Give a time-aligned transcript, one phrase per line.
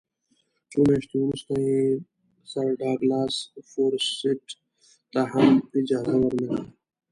[0.69, 1.79] څو میاشتې وروسته یې
[2.51, 3.35] سر ډاګلاس
[3.69, 4.43] فورسیت
[5.13, 6.57] ته هم اجازه ورنه کړه.